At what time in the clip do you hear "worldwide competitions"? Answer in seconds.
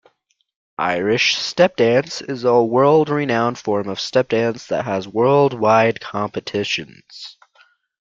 5.07-7.37